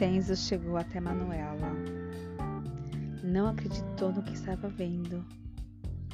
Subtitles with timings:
[0.00, 1.74] Vicenzo chegou até Manuela.
[3.22, 5.22] Não acreditou no que estava vendo.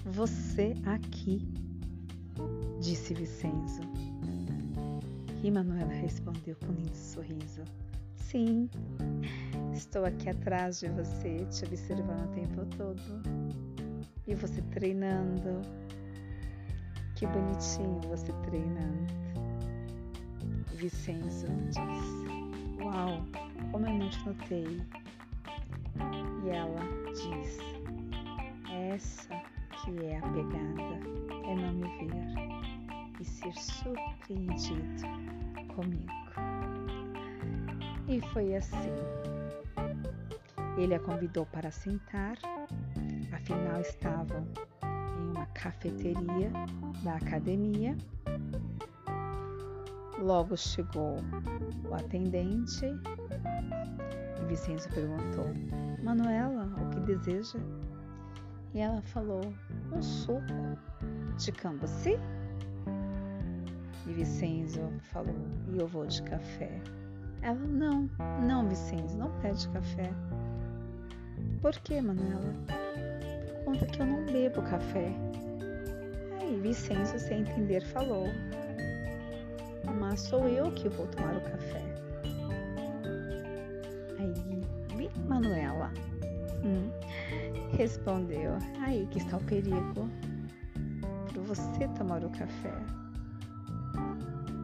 [0.06, 1.48] Você aqui,
[2.80, 3.82] disse Vicenzo.
[5.40, 7.62] E Manuela respondeu com um lindo sorriso.
[8.16, 8.68] Sim,
[9.72, 13.00] estou aqui atrás de você, te observando o tempo todo.
[14.26, 15.62] E você treinando.
[17.14, 19.14] Que bonitinho você treinando.
[20.74, 22.35] Vicenzo disse:
[22.86, 23.20] Uau,
[23.72, 24.80] como eu não te notei.
[26.44, 27.58] E ela diz:
[28.70, 29.34] Essa
[29.82, 35.02] que é a pegada, é não me ver e ser surpreendido
[35.74, 36.12] comigo.
[38.06, 38.94] E foi assim.
[40.78, 42.38] Ele a convidou para sentar,
[43.32, 44.46] afinal estavam
[44.84, 46.52] em uma cafeteria
[47.02, 47.96] da academia.
[50.18, 51.18] Logo chegou
[51.88, 55.46] o atendente e Vicenzo perguntou:
[56.02, 57.58] Manuela, o que deseja?
[58.72, 59.42] E ela falou:
[59.92, 60.40] Um suco
[61.36, 62.18] de cambuci?
[64.06, 65.36] E Vicenzo falou:
[65.68, 66.80] E eu vou de café.
[67.42, 68.08] Ela: Não,
[68.42, 70.10] não, Vicenzo, não pede café.
[71.60, 72.54] Por que, Manuela?
[73.48, 75.12] Por conta que eu não bebo café.
[76.40, 78.28] Aí Vicenzo, sem entender, falou:
[80.08, 81.82] Mas sou eu que vou tomar o café.
[84.20, 85.92] Aí, Manuela
[86.64, 86.88] hum,
[87.76, 90.08] respondeu: Aí que está o perigo
[91.32, 92.72] para você tomar o café.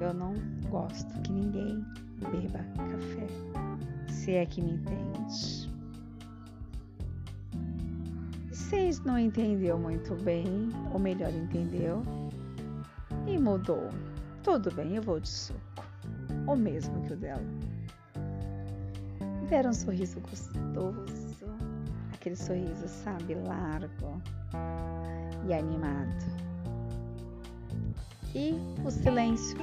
[0.01, 0.35] Eu não
[0.71, 1.85] gosto que ninguém
[2.21, 3.27] beba café,
[4.09, 5.69] se é que me entende.
[8.49, 12.01] Vocês não entendeu muito bem, ou melhor, entendeu
[13.27, 13.91] e mudou.
[14.43, 15.85] Tudo bem, eu vou de suco,
[16.49, 17.41] o mesmo que o dela.
[19.49, 21.47] Deram um sorriso gostoso,
[22.13, 24.21] aquele sorriso, sabe, largo
[25.47, 26.25] e animado.
[28.35, 29.59] E o silêncio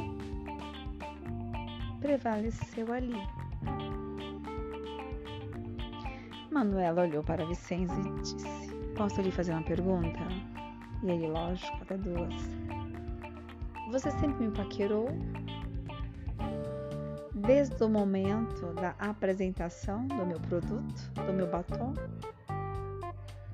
[1.99, 3.21] prevaleceu ali.
[6.51, 10.19] Manuela olhou para Vicenzo e disse: Posso lhe fazer uma pergunta?
[11.03, 12.68] E ele, lógico, até duas.
[13.91, 15.07] Você sempre me paquerou?
[17.33, 21.95] Desde o momento da apresentação do meu produto, do meu batom?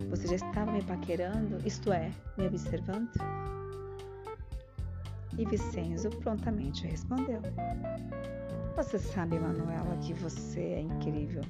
[0.10, 3.10] Você já estava me paquerando, isto é, me observando?
[5.38, 7.42] E Vicenzo prontamente respondeu:
[8.76, 11.44] Você sabe, Manuela, que você é incrível,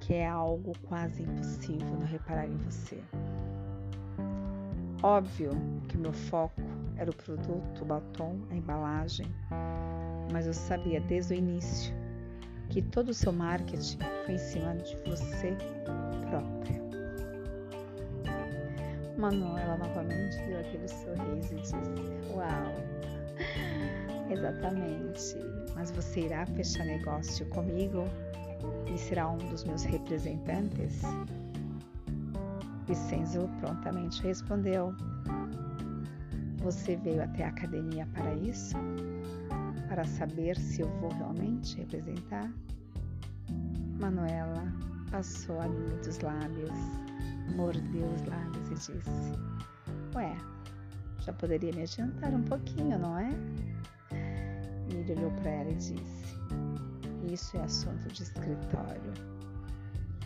[0.00, 3.00] que é algo quase impossível não reparar em você.
[5.04, 5.52] Óbvio
[5.88, 9.26] que meu foco era o produto, o batom, a embalagem,
[10.32, 11.94] mas eu sabia desde o início
[12.70, 15.56] que todo o seu marketing foi em cima de você
[16.28, 16.82] própria.
[19.16, 21.74] Manuela novamente deu aquele sorriso e disse:
[22.34, 22.74] Uau,
[24.30, 25.36] exatamente.
[25.74, 28.04] Mas você irá fechar negócio comigo
[28.92, 31.02] e será um dos meus representantes?
[32.86, 34.94] Vicenzo prontamente respondeu:
[36.64, 38.76] Você veio até a academia para isso?
[39.88, 42.50] Para saber se eu vou realmente representar?
[44.00, 44.64] Manuela
[45.10, 47.04] passou a língua dos lábios
[47.56, 49.32] mordeu os lábios e disse:
[50.14, 50.36] Ué,
[51.20, 53.30] já poderia me adiantar um pouquinho, não é?
[54.90, 56.38] E ele olhou para ela e disse:
[57.30, 59.12] Isso é assunto de escritório.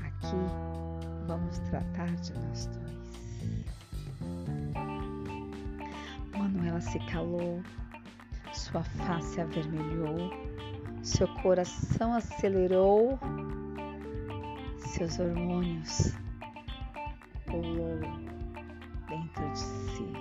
[0.01, 0.37] Aqui
[1.27, 2.98] vamos tratar de nós dois.
[6.79, 7.63] Manuela se calou,
[8.53, 10.31] sua face avermelhou,
[11.03, 13.19] seu coração acelerou,
[14.79, 16.15] seus hormônios
[17.47, 17.99] pulou
[19.09, 20.13] dentro de si.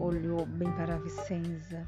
[0.00, 1.86] Olhou bem para Vicenza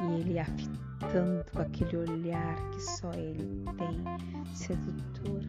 [0.00, 5.42] e ele afitando aquele olhar que só ele tem, sedutor,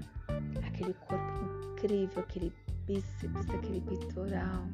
[0.66, 2.54] aquele corpo incrível, aquele
[2.86, 4.68] bíceps, aquele peitoral,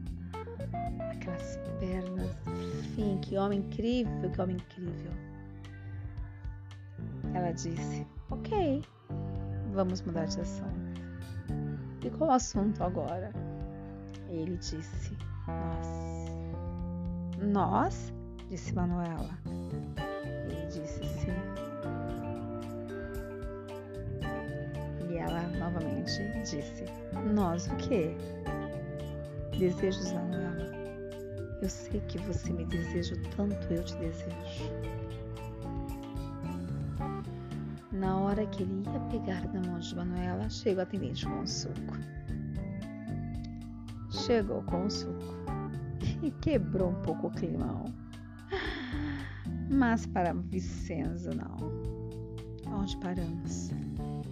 [1.11, 2.37] aquelas pernas,
[2.79, 5.11] enfim, que homem incrível, que homem incrível.
[7.33, 8.83] Ela disse: Ok,
[9.73, 10.87] vamos mudar de assunto.
[12.03, 13.31] E qual o assunto agora?
[14.29, 15.17] Ele disse:
[15.47, 15.87] Nós.
[17.41, 18.13] Nós?
[18.49, 19.37] Disse Manuela.
[20.45, 21.33] Ele disse sim.
[25.09, 26.85] E ela novamente disse:
[27.33, 28.15] Nós o quê?
[29.59, 30.46] Desejos, Manuela.
[31.61, 34.71] Eu sei que você me deseja tanto eu te desejo.
[37.91, 41.47] Na hora que ele ia pegar na mão de Manuela, chegou a atendente com o
[41.47, 41.95] suco.
[44.11, 45.35] Chegou com o suco
[46.21, 47.85] e quebrou um pouco o climão.
[49.69, 51.57] Mas para Vicenzo não.
[52.71, 53.71] Onde paramos?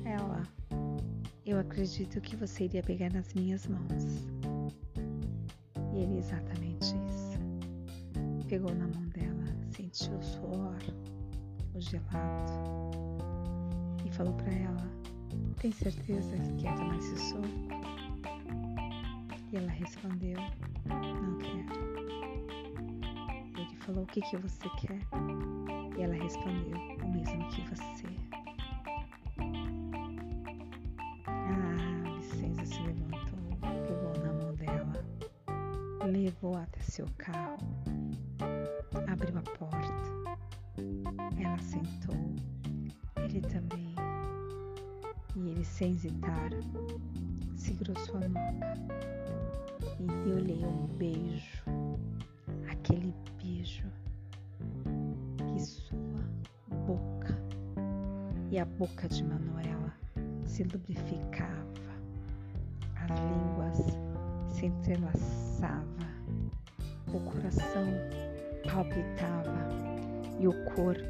[0.03, 0.43] Ela.
[1.43, 4.27] Eu acredito que você iria pegar nas minhas mãos.
[5.95, 7.39] E ele exatamente isso.
[8.49, 10.77] Pegou na mão dela, sentiu o suor,
[11.73, 12.51] o gelado,
[14.05, 14.91] e falou para ela:
[15.61, 17.47] Tem certeza que quer tomar esse suco?
[19.53, 20.37] E ela respondeu:
[20.85, 21.85] Não quero.
[23.57, 24.99] Ele falou: O que, que você quer?
[25.97, 28.14] E ela respondeu: O mesmo que você.
[36.05, 37.57] Levou até seu carro,
[39.07, 40.15] abriu a porta.
[41.37, 42.15] Ela sentou,
[43.17, 43.95] ele também.
[45.35, 46.49] E ele, sem hesitar,
[47.55, 48.73] segurou sua nuca
[49.99, 51.63] e deu-lhe um beijo,
[52.69, 53.85] aquele beijo
[55.47, 56.23] que sua
[56.85, 57.37] boca
[58.51, 59.93] e a boca de Manuela
[60.45, 61.65] se lubrificava,
[62.95, 64.14] as línguas
[64.55, 65.83] se entrelaçavam,
[67.13, 67.87] o coração
[68.63, 69.67] palpitava
[70.39, 71.03] e o corpo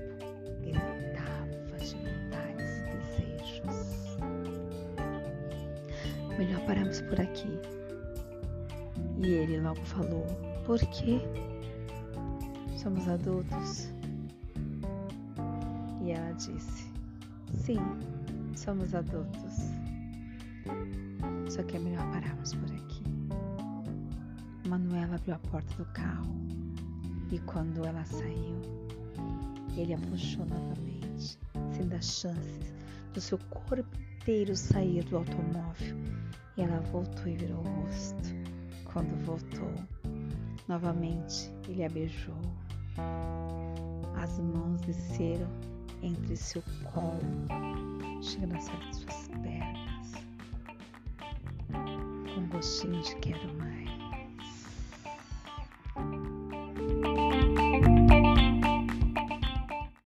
[0.62, 4.18] gritava de vontades e desejos.
[6.40, 7.60] Melhor pararmos por aqui.
[9.18, 10.26] E ele logo falou:
[10.66, 11.22] Por quê?
[12.78, 13.94] Somos adultos.
[16.04, 16.92] E ela disse:
[17.54, 17.78] Sim,
[18.56, 19.56] somos adultos.
[21.48, 22.95] Só que é melhor pararmos por aqui.
[24.68, 26.36] Manuela abriu a porta do carro
[27.32, 28.62] e quando ela saiu,
[29.78, 31.38] ele a puxou novamente,
[31.72, 32.74] sem dar chances
[33.14, 33.88] do seu corpo
[34.22, 35.96] inteiro sair do automóvel.
[36.58, 38.30] E ela voltou e virou o rosto.
[38.86, 39.72] Quando voltou,
[40.68, 42.40] novamente ele a beijou.
[44.16, 45.50] As mãos desceram
[46.02, 47.20] entre seu colo,
[48.22, 50.14] chegando de suas pernas,
[52.34, 53.85] com um gostinho de quero mais.